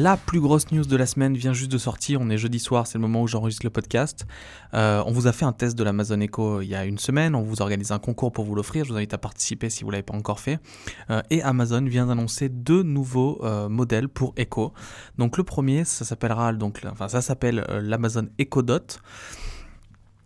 La 0.00 0.16
plus 0.16 0.40
grosse 0.40 0.70
news 0.70 0.84
de 0.84 0.96
la 0.96 1.06
semaine 1.06 1.36
vient 1.36 1.52
juste 1.52 1.72
de 1.72 1.76
sortir. 1.76 2.20
On 2.20 2.30
est 2.30 2.38
jeudi 2.38 2.60
soir, 2.60 2.86
c'est 2.86 2.98
le 2.98 3.02
moment 3.02 3.22
où 3.22 3.26
j'enregistre 3.26 3.66
le 3.66 3.70
podcast. 3.70 4.26
Euh, 4.72 5.02
on 5.04 5.10
vous 5.10 5.26
a 5.26 5.32
fait 5.32 5.44
un 5.44 5.52
test 5.52 5.76
de 5.76 5.82
l'Amazon 5.82 6.20
Echo 6.20 6.60
il 6.60 6.68
y 6.68 6.76
a 6.76 6.84
une 6.84 6.98
semaine. 6.98 7.34
On 7.34 7.42
vous 7.42 7.62
organise 7.62 7.90
un 7.90 7.98
concours 7.98 8.30
pour 8.30 8.44
vous 8.44 8.54
l'offrir. 8.54 8.84
Je 8.84 8.90
vous 8.90 8.96
invite 8.96 9.12
à 9.12 9.18
participer 9.18 9.70
si 9.70 9.82
vous 9.82 9.88
ne 9.88 9.94
l'avez 9.94 10.04
pas 10.04 10.14
encore 10.14 10.38
fait. 10.38 10.60
Euh, 11.10 11.20
et 11.30 11.42
Amazon 11.42 11.82
vient 11.82 12.06
d'annoncer 12.06 12.48
deux 12.48 12.84
nouveaux 12.84 13.40
euh, 13.42 13.68
modèles 13.68 14.08
pour 14.08 14.34
Echo. 14.36 14.72
Donc 15.18 15.36
le 15.36 15.42
premier, 15.42 15.84
ça 15.84 16.04
s'appellera 16.04 16.52
donc, 16.52 16.80
ça 17.08 17.20
s'appelle 17.20 17.66
l'Amazon 17.82 18.28
Echo 18.38 18.62
Dot. 18.62 19.00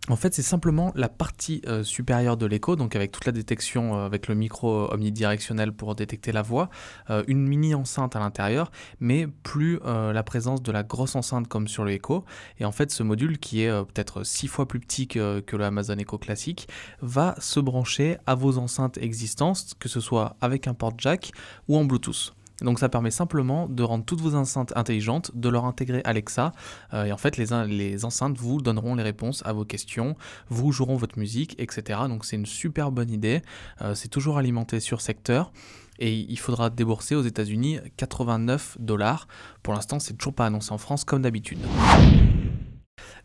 En 0.09 0.17
fait, 0.17 0.33
c'est 0.33 0.41
simplement 0.41 0.91
la 0.95 1.07
partie 1.07 1.61
euh, 1.65 1.81
supérieure 1.81 2.35
de 2.35 2.45
l'écho, 2.45 2.75
donc 2.75 2.93
avec 2.93 3.13
toute 3.13 3.23
la 3.23 3.31
détection 3.31 3.95
euh, 3.95 4.05
avec 4.05 4.27
le 4.27 4.35
micro 4.35 4.91
omnidirectionnel 4.91 5.71
pour 5.71 5.95
détecter 5.95 6.33
la 6.33 6.41
voix, 6.41 6.69
euh, 7.09 7.23
une 7.27 7.47
mini 7.47 7.73
enceinte 7.73 8.13
à 8.17 8.19
l'intérieur, 8.19 8.69
mais 8.99 9.27
plus 9.27 9.79
la 9.83 10.23
présence 10.23 10.61
de 10.61 10.71
la 10.71 10.83
grosse 10.83 11.15
enceinte 11.15 11.47
comme 11.47 11.67
sur 11.67 11.85
le 11.85 11.91
Echo. 11.91 12.25
Et 12.59 12.65
en 12.65 12.71
fait, 12.71 12.91
ce 12.91 13.01
module, 13.01 13.37
qui 13.39 13.61
est 13.61 13.69
peut-être 13.69 14.23
six 14.23 14.47
fois 14.47 14.67
plus 14.67 14.79
petit 14.79 15.07
que, 15.07 15.39
que 15.39 15.55
le 15.55 15.63
Amazon 15.63 15.97
Echo 15.97 16.17
classique, 16.17 16.67
va 17.01 17.35
se 17.39 17.59
brancher 17.59 18.17
à 18.25 18.35
vos 18.35 18.57
enceintes 18.57 18.97
existantes, 18.97 19.73
que 19.79 19.89
ce 19.89 19.99
soit 19.99 20.35
avec 20.41 20.67
un 20.67 20.73
port 20.73 20.93
jack 20.97 21.31
ou 21.67 21.77
en 21.77 21.85
Bluetooth. 21.85 22.33
Donc 22.61 22.79
ça 22.79 22.89
permet 22.89 23.11
simplement 23.11 23.67
de 23.67 23.83
rendre 23.83 24.05
toutes 24.05 24.21
vos 24.21 24.35
enceintes 24.35 24.73
intelligentes, 24.75 25.31
de 25.33 25.49
leur 25.49 25.65
intégrer 25.65 26.01
Alexa. 26.05 26.51
Euh, 26.93 27.05
et 27.05 27.11
en 27.11 27.17
fait, 27.17 27.37
les, 27.37 28.05
enceintes 28.05 28.37
vous 28.37 28.61
donneront 28.61 28.95
les 28.95 29.03
réponses 29.03 29.41
à 29.45 29.53
vos 29.53 29.65
questions, 29.65 30.15
vous 30.49 30.71
joueront 30.71 30.95
votre 30.95 31.17
musique, 31.17 31.55
etc. 31.59 32.01
Donc 32.07 32.25
c'est 32.25 32.35
une 32.35 32.45
super 32.45 32.91
bonne 32.91 33.09
idée. 33.09 33.41
Euh, 33.81 33.95
c'est 33.95 34.07
toujours 34.07 34.37
alimenté 34.37 34.79
sur 34.79 35.01
secteur. 35.01 35.51
Et 35.99 36.25
il 36.27 36.39
faudra 36.39 36.69
débourser 36.69 37.15
aux 37.15 37.21
États-Unis 37.21 37.79
89 37.97 38.77
dollars. 38.79 39.27
Pour 39.61 39.73
l'instant, 39.73 39.99
c'est 39.99 40.15
toujours 40.15 40.33
pas 40.33 40.47
annoncé 40.47 40.71
en 40.71 40.79
France 40.79 41.03
comme 41.03 41.21
d'habitude. 41.21 41.59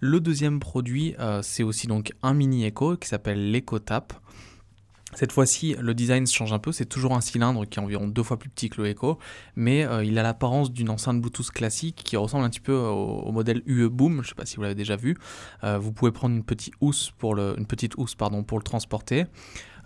Le 0.01 0.21
deuxième 0.21 0.61
produit, 0.61 1.15
euh, 1.19 1.41
c'est 1.43 1.63
aussi 1.63 1.87
donc 1.87 2.13
un 2.23 2.35
mini 2.35 2.65
Echo 2.65 2.97
qui 2.97 3.09
s'appelle 3.09 3.51
l'EcoTap. 3.51 4.13
Cette 5.15 5.33
fois-ci, 5.33 5.75
le 5.81 5.95
design 5.95 6.27
change 6.27 6.53
un 6.53 6.59
peu, 6.59 6.71
c'est 6.71 6.85
toujours 6.85 7.15
un 7.15 7.23
cylindre 7.23 7.65
qui 7.65 7.79
est 7.79 7.83
environ 7.83 8.07
deux 8.09 8.23
fois 8.23 8.39
plus 8.39 8.51
petit 8.51 8.69
que 8.69 8.83
le 8.83 8.89
Echo, 8.89 9.19
mais 9.57 9.85
euh, 9.85 10.05
il 10.05 10.19
a 10.19 10.23
l'apparence 10.23 10.71
d'une 10.71 10.91
enceinte 10.91 11.21
Bluetooth 11.21 11.51
classique 11.51 12.03
qui 12.05 12.17
ressemble 12.19 12.45
un 12.45 12.51
petit 12.51 12.61
peu 12.61 12.75
au, 12.75 13.33
modèle 13.33 13.63
UE 13.65 13.89
Boom, 13.89 14.17
je 14.17 14.19
ne 14.19 14.27
sais 14.27 14.35
pas 14.35 14.45
si 14.45 14.57
vous 14.57 14.63
l'avez 14.63 14.75
déjà 14.75 14.97
vu. 14.97 15.17
Euh, 15.65 15.79
vous 15.79 15.93
pouvez 15.93 16.13
prendre 16.13 16.35
une 16.37 16.45
petite 16.45 16.75
housse 16.83 17.11
pour 17.17 17.35
le, 17.35 17.57
une 17.57 17.67
housse, 17.97 18.15
pour 18.15 18.59
le 18.59 18.63
transporter. 18.63 19.25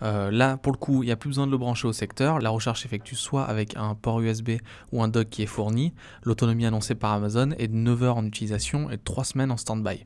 Euh, 0.02 0.30
là, 0.30 0.56
pour 0.56 0.72
le 0.72 0.78
coup, 0.78 1.02
il 1.02 1.06
n'y 1.06 1.12
a 1.12 1.16
plus 1.16 1.28
besoin 1.28 1.46
de 1.46 1.52
le 1.52 1.58
brancher 1.58 1.86
au 1.86 1.92
secteur. 1.92 2.40
La 2.40 2.50
recherche 2.50 2.82
s'effectue 2.82 3.14
soit 3.14 3.44
avec 3.44 3.76
un 3.76 3.94
port 3.94 4.20
USB 4.20 4.52
ou 4.90 5.02
un 5.02 5.08
dock 5.08 5.28
qui 5.30 5.42
est 5.42 5.46
fourni. 5.46 5.94
L'autonomie 6.24 6.66
annoncée 6.66 6.94
par 6.94 7.12
Amazon 7.12 7.50
est 7.58 7.68
de 7.68 7.74
9 7.74 8.02
heures 8.02 8.16
en 8.16 8.26
utilisation 8.26 8.90
et 8.90 8.96
de 8.96 9.02
3 9.02 9.24
semaines 9.24 9.50
en 9.50 9.56
stand-by. 9.56 10.04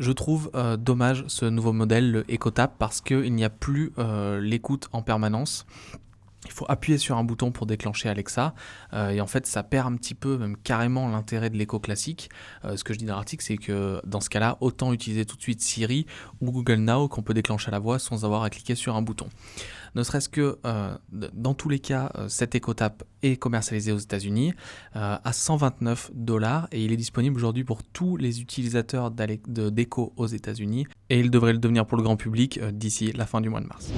Je 0.00 0.12
trouve 0.12 0.50
euh, 0.54 0.78
dommage 0.78 1.24
ce 1.28 1.44
nouveau 1.44 1.74
modèle, 1.74 2.10
le 2.10 2.24
EcoTap, 2.32 2.76
parce 2.78 3.02
qu'il 3.02 3.34
n'y 3.34 3.44
a 3.44 3.50
plus 3.50 3.92
euh, 3.98 4.40
l'écoute 4.40 4.88
en 4.92 5.02
permanence. 5.02 5.66
Il 6.46 6.52
faut 6.52 6.66
appuyer 6.68 6.98
sur 6.98 7.16
un 7.16 7.24
bouton 7.24 7.52
pour 7.52 7.66
déclencher 7.66 8.08
Alexa. 8.08 8.54
Euh, 8.92 9.10
et 9.10 9.20
en 9.20 9.26
fait, 9.26 9.46
ça 9.46 9.62
perd 9.62 9.92
un 9.92 9.96
petit 9.96 10.14
peu, 10.14 10.38
même 10.38 10.56
carrément, 10.56 11.08
l'intérêt 11.08 11.50
de 11.50 11.56
l'écho 11.56 11.78
classique. 11.78 12.30
ce 12.64 12.82
que 12.82 12.94
je 12.94 12.98
dis 12.98 13.04
dans 13.04 13.16
l'article, 13.16 13.44
c'est 13.44 13.56
que 13.56 14.00
dans 14.06 14.20
ce 14.20 14.30
cas-là, 14.30 14.56
autant 14.60 14.92
utiliser 14.92 15.24
tout 15.24 15.36
de 15.36 15.42
suite 15.42 15.60
Siri 15.60 16.06
ou 16.40 16.50
Google 16.50 16.76
Now 16.76 17.08
qu'on 17.08 17.22
peut 17.22 17.34
déclencher 17.34 17.68
à 17.68 17.72
la 17.72 17.78
voix 17.78 17.98
sans 17.98 18.24
avoir 18.24 18.42
à 18.42 18.50
cliquer 18.50 18.74
sur 18.74 18.96
un 18.96 19.02
bouton 19.02 19.28
ne 19.94 20.02
serait-ce 20.02 20.28
que 20.28 20.58
euh, 20.66 20.96
dans 21.12 21.54
tous 21.54 21.68
les 21.68 21.78
cas, 21.78 22.12
euh, 22.16 22.28
cet 22.28 22.54
EcoTap 22.54 23.04
est 23.22 23.36
commercialisé 23.36 23.92
aux 23.92 23.98
États-Unis 23.98 24.52
euh, 24.96 25.16
à 25.22 25.32
129 25.32 26.10
dollars 26.14 26.68
et 26.72 26.84
il 26.84 26.92
est 26.92 26.96
disponible 26.96 27.36
aujourd'hui 27.36 27.64
pour 27.64 27.82
tous 27.82 28.16
les 28.16 28.40
utilisateurs 28.40 29.10
d'Echo 29.10 30.12
aux 30.16 30.26
États-Unis 30.26 30.86
et 31.08 31.20
il 31.20 31.30
devrait 31.30 31.52
le 31.52 31.58
devenir 31.58 31.86
pour 31.86 31.96
le 31.96 32.02
grand 32.02 32.16
public 32.16 32.60
d'ici 32.72 33.12
la 33.12 33.26
fin 33.26 33.40
du 33.40 33.48
mois 33.48 33.60
de 33.60 33.66
mars. 33.66 33.92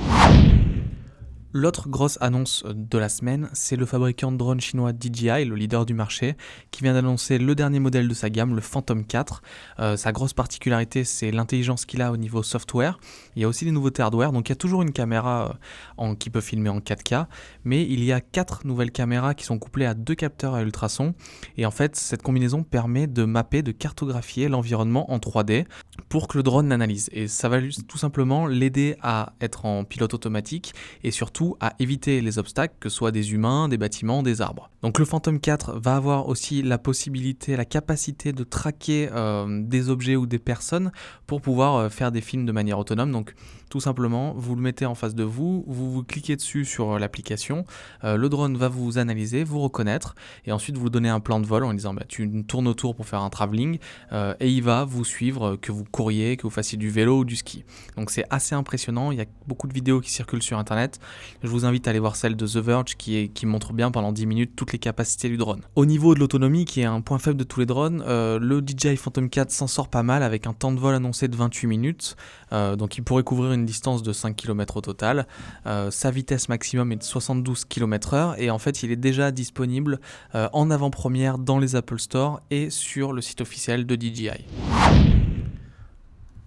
L'autre 1.55 1.91
grosse 1.91 2.17
annonce 2.23 2.65
de 2.67 2.97
la 2.97 3.11
semaine, 3.11 3.51
c'est 3.53 3.77
le 3.77 3.85
fabricant 3.85 4.33
de 4.33 4.39
drones 4.39 4.63
chinois 4.63 4.93
DJI, 4.93 5.45
le 5.45 5.55
leader 5.55 5.85
du 5.85 5.93
marché, 5.93 6.35
qui 6.71 6.83
vient 6.83 6.95
d'annoncer 6.95 7.37
le 7.37 7.55
dernier 7.55 7.79
modèle 7.79 8.09
de 8.09 8.15
sa 8.15 8.31
gamme, 8.31 8.55
le 8.55 8.63
Phantom 8.63 9.05
4. 9.05 9.43
Euh, 9.79 9.97
sa 9.99 10.13
grosse 10.13 10.33
particularité, 10.33 11.05
c'est 11.05 11.31
l'intelligence 11.31 11.85
qu'il 11.85 12.01
a 12.01 12.11
au 12.11 12.17
niveau 12.17 12.43
software. 12.43 12.99
Il 13.37 13.43
y 13.43 13.45
a 13.45 13.49
aussi 13.49 13.67
des 13.67 13.71
nouveautés 13.71 14.01
hardware, 14.01 14.33
donc 14.33 14.49
il 14.49 14.53
y 14.53 14.55
a 14.55 14.57
toujours 14.57 14.81
une 14.81 14.93
caméra 14.93 15.59
euh, 15.99 16.15
qui 16.15 16.31
peut 16.31 16.41
filmer 16.41 16.71
en 16.71 16.79
4K, 16.79 17.27
mais 17.65 17.83
il 17.83 18.03
y 18.03 18.13
a 18.13 18.23
quatre 18.23 18.67
nouvelles 18.67 18.91
caméras 18.91 19.35
qui 19.35 19.45
sont 19.45 19.59
couplées 19.59 19.85
à 19.85 19.93
deux 19.93 20.15
capteurs 20.15 20.55
à 20.55 20.63
ultrasons. 20.63 21.15
Et 21.59 21.67
en 21.67 21.71
fait, 21.71 21.97
cette 21.97 22.23
combinaison 22.23 22.63
permet 22.63 23.07
de 23.07 23.25
mapper, 23.25 23.61
de 23.61 23.73
cartographier 23.73 24.49
l'environnement 24.49 25.13
en 25.13 25.19
3D 25.19 25.67
pour 26.09 26.29
que 26.29 26.39
le 26.39 26.43
drone 26.43 26.71
l'analyse. 26.71 27.11
Et 27.13 27.29
ça 27.29 27.51
va 27.51 27.59
tout 27.87 27.99
simplement 27.99 28.47
l'aider 28.47 28.97
à 29.03 29.35
être 29.43 29.67
en 29.67 29.85
pilote 29.85 30.15
automatique 30.15 30.73
et 31.05 31.11
surtout 31.11 31.42
à 31.61 31.75
éviter 31.79 32.21
les 32.21 32.39
obstacles, 32.39 32.75
que 32.81 32.89
ce 32.89 32.97
soit 32.97 33.13
des 33.13 33.33
humains, 33.33 33.69
des 33.69 33.79
bâtiments, 33.79 34.23
des 34.23 34.41
arbres. 34.41 34.71
Donc 34.83 34.99
le 34.99 35.05
Phantom 35.05 35.39
4 35.39 35.79
va 35.79 35.97
avoir 35.97 36.29
aussi 36.29 36.63
la 36.63 36.79
possibilité, 36.79 37.57
la 37.57 37.65
capacité 37.65 38.33
de 38.33 38.45
traquer 38.45 39.09
euh, 39.13 39.63
des 39.63 39.89
objets 39.91 40.17
ou 40.17 40.27
des 40.27 40.39
personnes 40.39 40.91
pour 41.27 41.41
pouvoir 41.41 41.77
euh, 41.77 41.89
faire 41.89 42.11
des 42.11 42.21
films 42.21 42.47
de 42.47 42.53
manière 42.53 42.79
autonome. 42.79 43.13
Donc 43.13 43.35
tout 43.71 43.81
simplement, 43.81 44.35
vous 44.37 44.55
le 44.55 44.61
mettez 44.61 44.85
en 44.85 44.95
face 44.95 45.15
de 45.15 45.23
vous, 45.23 45.65
vous 45.67 45.91
vous 45.93 46.03
cliquez 46.03 46.37
dessus 46.37 46.65
sur 46.65 46.93
euh, 46.93 46.99
l'application, 46.99 47.65
le 48.03 48.29
drone 48.29 48.57
va 48.57 48.69
vous 48.69 48.99
analyser, 48.99 49.45
vous 49.45 49.61
reconnaître, 49.61 50.15
et 50.45 50.53
ensuite 50.53 50.77
vous 50.77 50.91
donnez 50.91 51.09
un 51.09 51.21
plan 51.21 51.41
de 51.41 51.47
vol 51.47 51.65
en 51.65 51.73
disant 51.73 51.95
bah, 51.95 52.05
tu 52.07 52.45
tournes 52.45 52.67
autour 52.67 52.95
pour 52.95 53.07
faire 53.07 53.21
un 53.23 53.31
travelling, 53.31 53.79
et 54.13 54.49
il 54.49 54.63
va 54.63 54.85
vous 54.85 55.05
suivre, 55.05 55.57
que 55.57 55.73
vous 55.73 55.85
couriez, 55.85 56.37
que 56.37 56.43
vous 56.43 56.51
fassiez 56.51 56.77
du 56.79 56.91
vélo 56.91 57.21
ou 57.21 57.25
du 57.25 57.37
ski. 57.37 57.65
Donc 57.97 58.11
c'est 58.11 58.25
assez 58.31 58.55
impressionnant, 58.55 59.13
il 59.13 59.19
y 59.19 59.21
a 59.21 59.27
beaucoup 59.47 59.69
de 59.69 59.75
vidéos 59.75 60.01
qui 60.01 60.11
circulent 60.11 60.43
sur 60.43 60.59
Internet. 60.59 61.01
Je 61.43 61.49
vous 61.49 61.65
invite 61.65 61.87
à 61.87 61.91
aller 61.91 61.99
voir 61.99 62.17
celle 62.17 62.37
de 62.37 62.47
The 62.47 62.57
Verge 62.57 62.97
qui, 62.97 63.31
montre 63.45 63.73
bien 63.73 63.91
pendant 63.91 64.13
10 64.13 64.27
minutes 64.27 64.53
toutes 64.57 64.73
les 64.73 64.79
capacités 64.79 65.29
du 65.29 65.37
drone. 65.37 65.63
Au 65.75 65.85
niveau 65.85 66.15
de 66.15 66.21
l'autonomie, 66.21 66.65
qui 66.65 66.81
est 66.81 66.85
un 66.85 67.01
point 67.01 67.19
faible 67.19 67.37
de 67.37 67.45
tous 67.45 67.61
les 67.61 67.67
drones, 67.67 68.03
euh, 68.07 68.39
le 68.39 68.61
DJI 68.61 68.97
Phantom 68.97 69.29
4 69.29 69.51
s'en 69.51 69.67
sort 69.67 69.89
pas 69.89 70.03
mal 70.03 70.23
avec 70.23 70.47
un 70.47 70.53
temps 70.53 70.73
de 70.73 70.79
vol 70.79 70.95
annoncé 70.95 71.29
de 71.29 71.37
28 71.37 71.67
minutes. 71.67 72.17
Euh, 72.53 72.77
donc 72.77 72.97
il 72.97 73.03
pourrait 73.03 73.25
couvrir 73.25 73.53
une 73.53 73.67
distance 73.67 74.03
de 74.03 74.13
5 74.13 74.37
km 74.37 74.77
au 74.77 74.81
total. 74.81 75.27
Euh, 75.67 75.91
sa 75.91 76.11
vitesse 76.11 76.49
maximum 76.49 76.93
est 76.93 76.97
de 76.97 77.03
72 77.03 77.65
km/h 77.65 78.35
et 78.39 78.51
en 78.51 78.59
fait 78.59 78.83
il 78.83 78.91
est 78.91 78.97
déjà 78.97 79.31
disponible 79.31 80.01
en 80.35 80.71
avant-première 80.71 81.39
dans 81.39 81.59
les 81.59 81.77
Apple 81.77 81.99
Store 81.99 82.41
et 82.51 82.71
sur 82.71 83.13
le 83.13 83.21
site 83.21 83.41
officiel 83.41 83.87
de 83.87 83.95
DJI. 83.95 84.72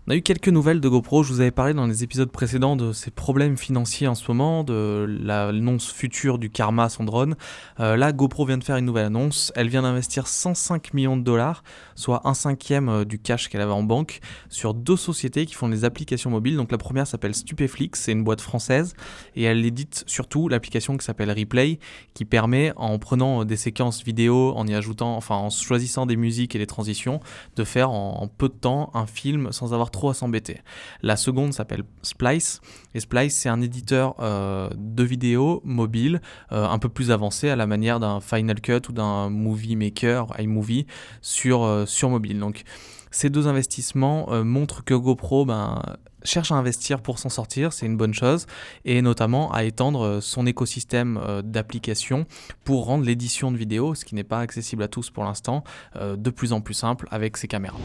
On 0.07 0.11
a 0.11 0.15
eu 0.17 0.21
quelques 0.21 0.49
nouvelles 0.49 0.81
de 0.81 0.87
GoPro, 0.87 1.23
je 1.23 1.33
vous 1.33 1.41
avais 1.41 1.49
parlé 1.49 1.73
dans 1.73 1.87
les 1.87 2.03
épisodes 2.03 2.29
précédents 2.29 2.75
de 2.75 2.93
ses 2.93 3.09
problèmes 3.09 3.57
financiers 3.57 4.07
en 4.07 4.13
ce 4.13 4.23
moment, 4.27 4.63
de 4.63 5.03
l'annonce 5.23 5.91
future 5.91 6.37
du 6.37 6.51
Karma, 6.51 6.89
son 6.89 7.05
drone. 7.05 7.35
Euh, 7.79 7.97
là, 7.97 8.11
GoPro 8.11 8.45
vient 8.45 8.59
de 8.59 8.63
faire 8.63 8.77
une 8.77 8.85
nouvelle 8.85 9.07
annonce, 9.07 9.51
elle 9.55 9.67
vient 9.67 9.81
d'investir 9.81 10.27
105 10.27 10.93
millions 10.93 11.17
de 11.17 11.23
dollars, 11.23 11.63
soit 11.95 12.21
un 12.27 12.35
cinquième 12.35 12.87
euh, 12.87 13.03
du 13.03 13.17
cash 13.17 13.49
qu'elle 13.49 13.61
avait 13.61 13.71
en 13.71 13.81
banque, 13.81 14.19
sur 14.47 14.75
deux 14.75 14.95
sociétés 14.95 15.47
qui 15.47 15.55
font 15.55 15.69
des 15.69 15.85
applications 15.85 16.29
mobiles. 16.29 16.55
Donc 16.55 16.71
la 16.71 16.77
première 16.77 17.07
s'appelle 17.07 17.33
Stupeflix, 17.33 17.99
c'est 17.99 18.11
une 18.11 18.23
boîte 18.23 18.41
française, 18.41 18.93
et 19.35 19.41
elle 19.41 19.65
édite 19.65 20.03
surtout 20.05 20.49
l'application 20.49 20.97
qui 20.97 21.05
s'appelle 21.05 21.31
Replay, 21.31 21.79
qui 22.13 22.25
permet, 22.25 22.73
en 22.75 22.99
prenant 22.99 23.43
des 23.43 23.57
séquences 23.57 24.03
vidéo, 24.03 24.53
en 24.55 24.67
y 24.67 24.75
ajoutant, 24.75 25.17
enfin 25.17 25.33
en 25.33 25.49
choisissant 25.49 26.05
des 26.05 26.15
musiques 26.15 26.53
et 26.53 26.59
des 26.59 26.67
transitions, 26.67 27.21
de 27.55 27.63
faire 27.63 27.89
en 27.89 28.27
peu 28.27 28.49
de 28.49 28.53
temps 28.53 28.91
un 28.93 29.07
film 29.07 29.51
sans 29.51 29.73
avoir 29.73 29.89
à 30.03 30.13
s'embêter. 30.13 30.61
La 31.01 31.15
seconde 31.15 31.53
s'appelle 31.53 31.83
Splice, 32.01 32.61
et 32.93 32.99
Splice 32.99 33.35
c'est 33.35 33.49
un 33.49 33.61
éditeur 33.61 34.15
euh, 34.19 34.69
de 34.75 35.03
vidéos 35.03 35.61
mobile 35.63 36.21
euh, 36.51 36.67
un 36.67 36.79
peu 36.79 36.89
plus 36.89 37.11
avancé 37.11 37.49
à 37.49 37.55
la 37.55 37.67
manière 37.67 37.99
d'un 37.99 38.19
Final 38.19 38.61
Cut 38.61 38.81
ou 38.89 38.91
d'un 38.91 39.29
Movie 39.29 39.75
Maker, 39.75 40.27
iMovie, 40.39 40.85
sur, 41.21 41.63
euh, 41.63 41.85
sur 41.85 42.09
mobile. 42.09 42.39
Donc 42.39 42.63
ces 43.11 43.29
deux 43.29 43.47
investissements 43.47 44.27
montrent 44.43 44.83
que 44.83 44.93
GoPro 44.93 45.45
ben, 45.45 45.81
cherche 46.23 46.51
à 46.51 46.55
investir 46.55 47.01
pour 47.01 47.17
s'en 47.17 47.29
sortir, 47.29 47.71
c'est 47.71 47.85
une 47.85 47.95
bonne 47.95 48.13
chose, 48.13 48.45
et 48.83 49.01
notamment 49.01 49.53
à 49.53 49.63
étendre 49.63 50.19
son 50.21 50.45
écosystème 50.45 51.21
d'applications 51.45 52.25
pour 52.65 52.87
rendre 52.87 53.05
l'édition 53.05 53.53
de 53.53 53.57
vidéos, 53.57 53.95
ce 53.95 54.03
qui 54.03 54.15
n'est 54.15 54.25
pas 54.25 54.39
accessible 54.39 54.83
à 54.83 54.89
tous 54.89 55.11
pour 55.11 55.23
l'instant, 55.23 55.63
de 55.95 56.29
plus 56.29 56.51
en 56.51 56.59
plus 56.59 56.73
simple 56.73 57.07
avec 57.09 57.37
ses 57.37 57.47
caméras. 57.47 57.79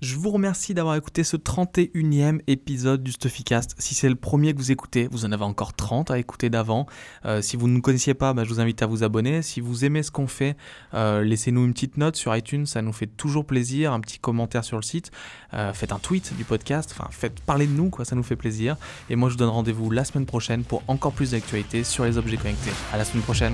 Je 0.00 0.16
vous 0.16 0.30
remercie 0.30 0.72
d'avoir 0.72 0.96
écouté 0.96 1.24
ce 1.24 1.36
31e 1.36 2.40
épisode 2.46 3.02
du 3.02 3.12
Stuffycast. 3.12 3.74
Si 3.78 3.94
c'est 3.94 4.08
le 4.08 4.14
premier 4.14 4.54
que 4.54 4.58
vous 4.58 4.72
écoutez, 4.72 5.08
vous 5.12 5.26
en 5.26 5.32
avez 5.32 5.44
encore 5.44 5.74
30 5.74 6.10
à 6.10 6.18
écouter 6.18 6.48
d'avant. 6.48 6.86
Euh, 7.26 7.42
si 7.42 7.58
vous 7.58 7.68
ne 7.68 7.74
nous 7.74 7.82
connaissiez 7.82 8.14
pas, 8.14 8.32
bah, 8.32 8.44
je 8.44 8.48
vous 8.48 8.60
invite 8.60 8.80
à 8.80 8.86
vous 8.86 9.02
abonner. 9.02 9.42
Si 9.42 9.60
vous 9.60 9.84
aimez 9.84 10.02
ce 10.02 10.10
qu'on 10.10 10.26
fait, 10.26 10.56
euh, 10.94 11.22
laissez-nous 11.22 11.66
une 11.66 11.74
petite 11.74 11.98
note 11.98 12.16
sur 12.16 12.34
iTunes, 12.34 12.64
ça 12.64 12.80
nous 12.80 12.94
fait 12.94 13.08
toujours 13.08 13.44
plaisir. 13.44 13.92
Un 13.92 14.00
petit 14.00 14.18
commentaire 14.18 14.64
sur 14.64 14.78
le 14.78 14.82
site. 14.82 15.10
Euh, 15.52 15.74
faites 15.74 15.92
un 15.92 15.98
tweet 15.98 16.34
du 16.34 16.44
podcast, 16.44 16.96
enfin 16.98 17.08
faites 17.10 17.38
parler 17.40 17.66
de 17.66 17.72
nous, 17.72 17.90
quoi, 17.90 18.06
ça 18.06 18.16
nous 18.16 18.22
fait 18.22 18.36
plaisir. 18.36 18.78
Et 19.10 19.16
moi 19.16 19.28
je 19.28 19.34
vous 19.34 19.38
donne 19.38 19.50
rendez-vous 19.50 19.90
la 19.90 20.06
semaine 20.06 20.24
prochaine 20.24 20.64
pour 20.64 20.82
encore 20.88 21.12
plus 21.12 21.32
d'actualités 21.32 21.84
sur 21.84 22.06
les 22.06 22.16
objets 22.16 22.38
connectés. 22.38 22.72
À 22.90 22.96
la 22.96 23.04
semaine 23.04 23.22
prochaine. 23.22 23.52